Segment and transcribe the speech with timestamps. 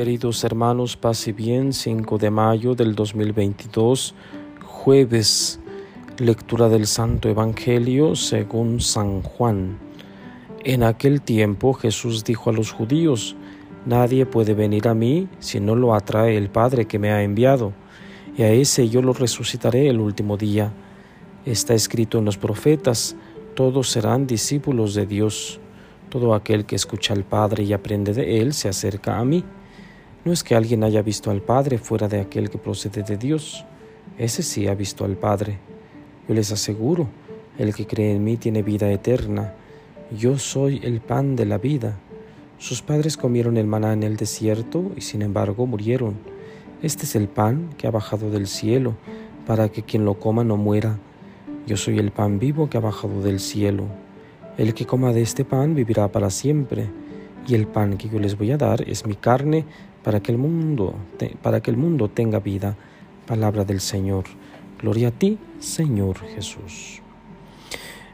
[0.00, 4.14] Queridos hermanos, paz y bien, 5 de mayo del 2022,
[4.64, 5.60] jueves,
[6.16, 9.78] lectura del Santo Evangelio según San Juan.
[10.64, 13.36] En aquel tiempo Jesús dijo a los judíos,
[13.84, 17.74] Nadie puede venir a mí si no lo atrae el Padre que me ha enviado,
[18.38, 20.72] y a ese yo lo resucitaré el último día.
[21.44, 23.16] Está escrito en los profetas,
[23.54, 25.60] todos serán discípulos de Dios.
[26.08, 29.44] Todo aquel que escucha al Padre y aprende de Él se acerca a mí.
[30.22, 33.64] No es que alguien haya visto al Padre fuera de aquel que procede de Dios.
[34.18, 35.58] Ese sí ha visto al Padre.
[36.28, 37.08] Yo les aseguro,
[37.56, 39.54] el que cree en mí tiene vida eterna.
[40.16, 41.98] Yo soy el pan de la vida.
[42.58, 46.16] Sus padres comieron el maná en el desierto y sin embargo murieron.
[46.82, 48.96] Este es el pan que ha bajado del cielo,
[49.46, 50.98] para que quien lo coma no muera.
[51.66, 53.84] Yo soy el pan vivo que ha bajado del cielo.
[54.58, 56.90] El que coma de este pan vivirá para siempre,
[57.46, 59.64] y el pan que yo les voy a dar es mi carne
[60.02, 60.94] para que el mundo,
[61.42, 62.76] para que el mundo tenga vida.
[63.26, 64.24] Palabra del Señor.
[64.80, 67.00] Gloria a ti, Señor Jesús.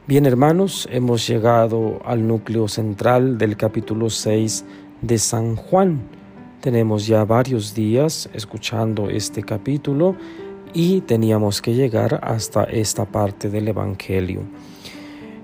[0.07, 4.65] Bien, hermanos, hemos llegado al núcleo central del capítulo 6
[5.03, 6.01] de San Juan.
[6.61, 10.17] Tenemos ya varios días escuchando este capítulo
[10.73, 14.43] y teníamos que llegar hasta esta parte del Evangelio.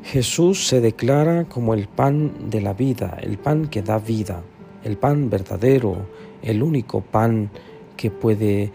[0.05, 4.43] Jesús se declara como el pan de la vida, el pan que da vida,
[4.85, 6.07] el pan verdadero,
[6.43, 7.51] el único pan
[7.97, 8.73] que puede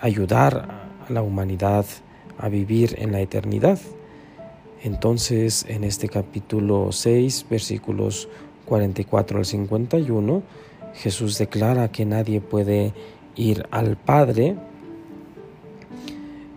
[0.00, 1.84] ayudar a la humanidad
[2.38, 3.78] a vivir en la eternidad.
[4.82, 8.28] Entonces, en este capítulo 6, versículos
[8.64, 10.42] 44 al 51,
[10.94, 12.94] Jesús declara que nadie puede
[13.36, 14.56] ir al Padre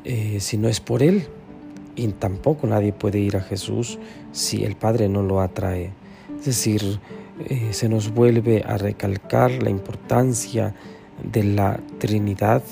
[0.05, 1.27] eh, si no es por Él.
[1.95, 3.99] Y tampoco nadie puede ir a Jesús
[4.31, 5.91] si el Padre no lo atrae.
[6.39, 6.99] Es decir,
[7.39, 10.75] eh, se nos vuelve a recalcar la importancia
[11.23, 12.63] de la Trinidad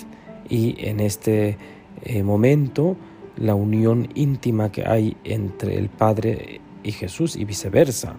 [0.50, 1.58] y en este
[2.04, 2.96] eh, momento
[3.38, 8.18] la unión íntima que hay entre el Padre y Jesús y viceversa.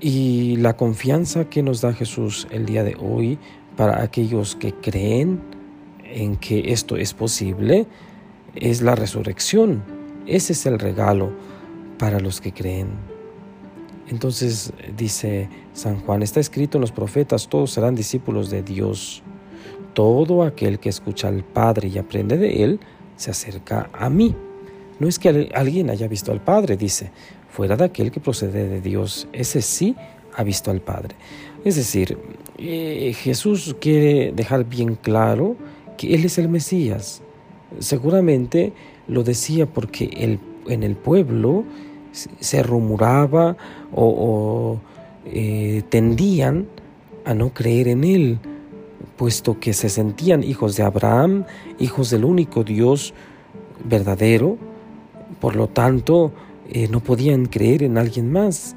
[0.00, 3.38] Y la confianza que nos da Jesús el día de hoy
[3.76, 5.40] para aquellos que creen
[6.04, 7.86] en que esto es posible
[8.54, 9.82] es la resurrección.
[10.26, 11.32] Ese es el regalo
[11.98, 13.09] para los que creen.
[14.10, 19.22] Entonces dice San Juan, está escrito en los profetas, todos serán discípulos de Dios.
[19.94, 22.80] Todo aquel que escucha al Padre y aprende de Él,
[23.16, 24.34] se acerca a mí.
[24.98, 27.12] No es que alguien haya visto al Padre, dice,
[27.50, 29.94] fuera de aquel que procede de Dios, ese sí
[30.34, 31.14] ha visto al Padre.
[31.64, 32.18] Es decir,
[32.58, 35.56] eh, Jesús quiere dejar bien claro
[35.96, 37.22] que Él es el Mesías.
[37.78, 38.72] Seguramente
[39.06, 41.64] lo decía porque en el pueblo
[42.12, 43.56] se rumoraba
[43.92, 44.78] o,
[45.26, 46.66] eh, tendían
[47.24, 48.38] a no creer en Él,
[49.16, 51.44] puesto que se sentían hijos de Abraham,
[51.78, 53.12] hijos del único Dios
[53.84, 54.56] verdadero,
[55.40, 56.32] por lo tanto
[56.70, 58.76] eh, no podían creer en alguien más.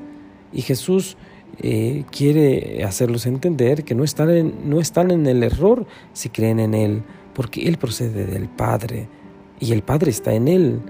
[0.51, 1.17] Y Jesús
[1.61, 6.59] eh, quiere hacerlos entender que no están, en, no están en el error si creen
[6.59, 9.07] en Él, porque Él procede del Padre
[9.59, 10.81] y el Padre está en Él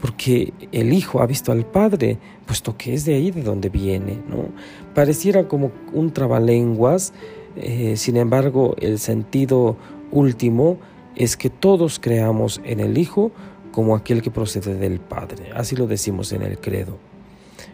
[0.00, 4.18] porque el Hijo ha visto al Padre, puesto que es de ahí de donde viene.
[4.28, 4.48] ¿no?
[4.94, 7.12] Pareciera como un trabalenguas,
[7.56, 9.76] eh, sin embargo el sentido
[10.10, 10.78] último
[11.16, 13.30] es que todos creamos en el Hijo
[13.72, 15.50] como aquel que procede del Padre.
[15.54, 16.98] Así lo decimos en el credo.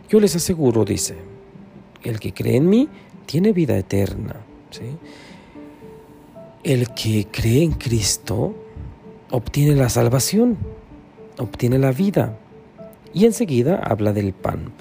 [0.09, 1.17] Yo les aseguro, dice,
[2.03, 2.89] el que cree en mí
[3.27, 4.37] tiene vida eterna.
[6.63, 8.55] El que cree en Cristo
[9.31, 10.59] obtiene la salvación
[11.41, 12.37] obtiene la vida.
[13.13, 14.73] Y enseguida habla del pan.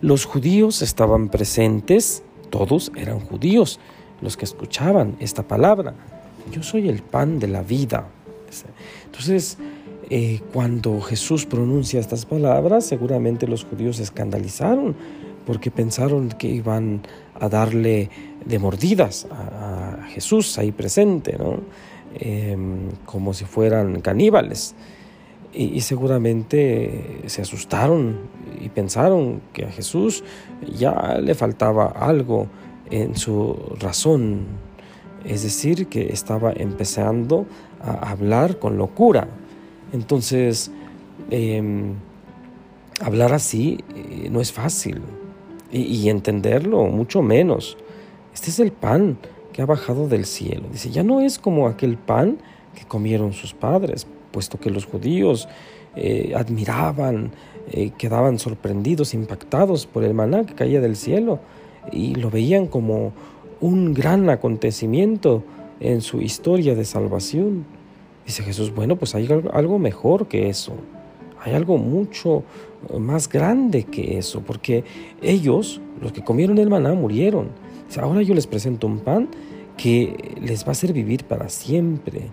[0.00, 3.80] Los judíos estaban presentes, todos eran judíos
[4.20, 5.94] los que escuchaban esta palabra.
[6.50, 8.08] Yo soy el pan de la vida.
[9.04, 9.58] Entonces,
[10.10, 14.94] eh, cuando Jesús pronuncia estas palabras, seguramente los judíos se escandalizaron
[15.46, 17.02] porque pensaron que iban
[17.38, 18.10] a darle
[18.44, 21.60] de mordidas a, Jesús ahí presente, ¿no?
[22.14, 24.74] Em, como si fueran caníbales
[25.56, 28.16] y, seguramente se asustaron
[28.60, 30.22] y pensaron que a Jesús
[30.76, 32.46] ya le faltaba algo
[32.90, 34.42] en su razón,
[35.24, 37.46] es decir, que estaba empezando
[37.82, 39.28] a hablar con locura.
[39.92, 40.70] Entonces,
[41.30, 41.94] em,
[43.00, 45.00] hablar así eh, no es fácil
[45.72, 47.78] y, y, entenderlo mucho menos.
[48.34, 49.16] Este es el pan
[49.52, 50.68] que ha bajado del cielo.
[50.70, 52.38] Dice, ya no es como aquel pan
[52.74, 54.06] que comieron sus padres,
[54.36, 55.48] puesto que los judíos
[55.94, 57.32] eh, admiraban,
[57.72, 61.40] eh, quedaban sorprendidos, impactados por el maná que caía del cielo
[61.90, 63.14] y lo veían como
[63.62, 65.42] un gran acontecimiento
[65.80, 67.64] en su historia de salvación.
[68.26, 70.74] Dice Jesús, bueno, pues hay algo mejor que eso.
[71.42, 72.42] Hay algo mucho
[72.98, 74.84] más grande que eso, porque
[75.22, 77.48] ellos, los que comieron el maná, murieron.
[77.98, 79.30] Ahora yo les presento un pan
[79.78, 82.28] que les va a hacer vivir para siempre.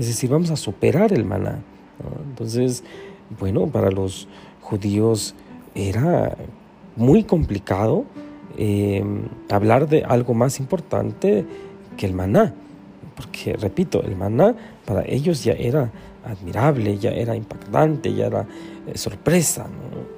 [0.00, 1.58] Es decir, vamos a superar el maná.
[2.30, 2.82] Entonces,
[3.38, 4.28] bueno, para los
[4.62, 5.34] judíos
[5.74, 6.38] era
[6.96, 8.06] muy complicado
[8.56, 9.04] eh,
[9.50, 11.44] hablar de algo más importante
[11.98, 12.54] que el maná.
[13.14, 14.54] Porque, repito, el maná
[14.86, 15.90] para ellos ya era
[16.24, 18.46] admirable, ya era impactante, ya era
[18.86, 19.66] eh, sorpresa,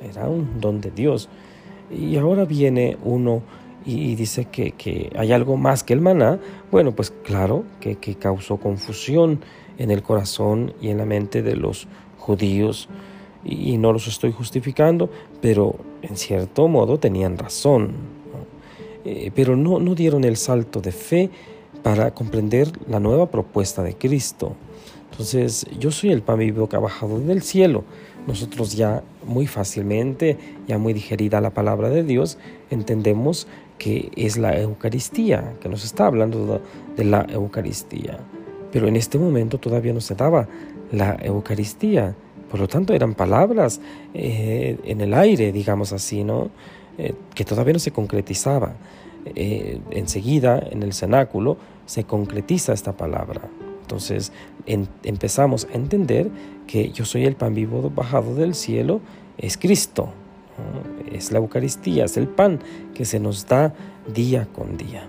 [0.09, 1.29] era un don de Dios.
[1.91, 3.43] Y ahora viene uno
[3.85, 6.39] y, dice que, hay algo más que el maná.
[6.71, 9.41] Bueno, pues claro que, que causó confusión
[9.79, 11.89] en el corazón y en la mente de los
[12.19, 12.89] judíos
[13.45, 17.93] y, no los estoy justificando, pero en cierto modo tenían razón.
[19.05, 21.31] Eh, pero no, no dieron el salto de fe
[21.83, 24.55] para comprender la nueva propuesta de Cristo.
[25.11, 27.85] Entonces, yo soy el pan vivo que ha bajado del cielo.
[28.27, 30.39] Nosotros ya muy fácilmente,
[30.69, 32.39] ya muy digerida la palabra de Dios,
[32.71, 33.49] entendemos
[33.83, 36.61] que es la Eucaristía, que nos está hablando
[36.97, 38.17] de la Eucaristía.
[38.71, 40.47] Pero en este momento todavía no se daba
[40.93, 42.15] la Eucaristía.
[42.49, 43.81] Por lo tanto, eran palabras
[44.15, 46.51] eh, en el aire, digamos así, ¿no?
[46.97, 48.75] Eh, que todavía no se concretizaba.
[49.35, 53.51] Eh, enseguida, en el cenáculo, se concretiza esta palabra.
[53.81, 54.33] Entonces
[55.03, 56.31] empezamos a entender
[56.69, 59.01] que yo soy el pan vivo bajado del cielo,
[59.39, 60.13] es Cristo,
[61.11, 62.61] es la Eucaristía, es el pan
[62.95, 63.75] que se nos da
[64.13, 65.07] día con día.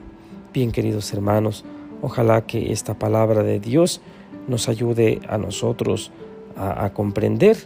[0.54, 1.66] Bien, queridos hermanos,
[2.02, 4.02] ojalá que esta palabra de Dios
[4.48, 6.12] nos ayude a nosotros
[6.56, 7.58] a, comprender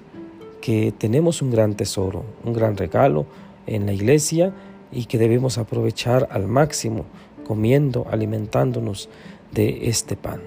[0.61, 3.25] que tenemos un gran tesoro, un gran regalo
[3.65, 4.53] en la iglesia
[4.91, 7.05] y que debemos aprovechar al máximo
[7.45, 9.09] comiendo, alimentándonos
[9.51, 10.41] de este pan.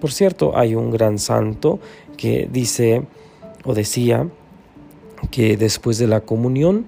[0.00, 1.80] Por cierto, hay un gran santo
[2.16, 3.02] que dice
[3.64, 4.28] o decía
[5.30, 6.86] que después de la comunión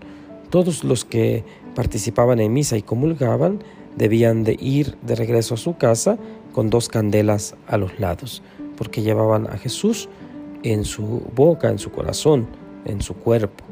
[0.50, 1.44] todos los que
[1.74, 3.62] participaban en misa y comulgaban
[3.96, 6.18] debían de ir de regreso a su casa
[6.52, 8.42] con dos candelas a los lados,
[8.76, 10.08] porque llevaban a Jesús
[10.62, 12.48] en su boca, en su corazón,
[12.84, 13.64] en su cuerpo.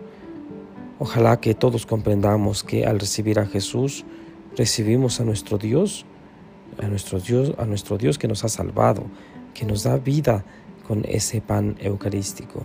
[0.98, 4.04] Ojalá que todos comprendamos que al recibir a Jesús
[4.56, 6.04] recibimos a nuestro Dios,
[6.80, 9.04] a nuestro Dios, a nuestro Dios que nos ha salvado,
[9.54, 10.44] que nos da vida
[10.86, 12.64] con ese pan eucarístico.